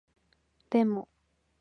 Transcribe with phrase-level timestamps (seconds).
[0.73, 1.07] でも